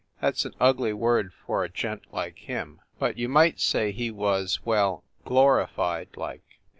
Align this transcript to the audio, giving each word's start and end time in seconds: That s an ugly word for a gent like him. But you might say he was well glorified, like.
That 0.19 0.33
s 0.33 0.45
an 0.45 0.55
ugly 0.59 0.93
word 0.93 1.31
for 1.45 1.63
a 1.63 1.69
gent 1.69 2.11
like 2.11 2.39
him. 2.39 2.81
But 2.97 3.19
you 3.19 3.29
might 3.29 3.59
say 3.59 3.91
he 3.91 4.09
was 4.09 4.59
well 4.65 5.03
glorified, 5.25 6.17
like. 6.17 6.57